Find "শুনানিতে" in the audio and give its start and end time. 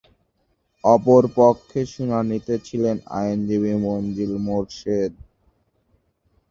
1.93-2.53